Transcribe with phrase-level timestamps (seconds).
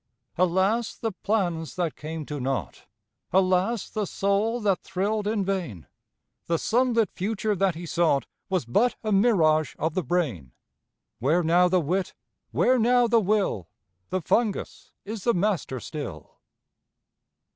[0.35, 2.87] Alas the plans that came to nought!
[3.31, 5.85] Alas the soul that thrilled in vain!
[6.47, 10.53] The sunlit future that he sought Was but a mirage of the brain.
[11.19, 12.15] Where now the wit?
[12.49, 13.67] Where now the will?
[14.09, 16.33] The fungus is the master still.